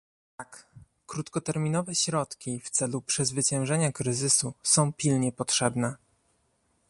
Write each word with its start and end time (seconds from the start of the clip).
Tak, 0.37 0.67
krótkoterminowe 1.07 1.95
środki 1.95 2.59
w 2.59 2.69
celu 2.69 3.01
przezwyciężenia 3.01 3.91
kryzysu 3.91 4.53
są 4.63 4.93
pilnie 4.93 5.31
potrzebne 5.31 5.95